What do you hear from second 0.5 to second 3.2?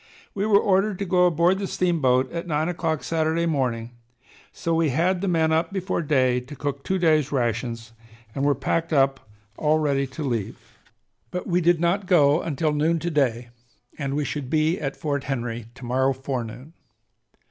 ordered to go aboard the steamboat at nine o'clock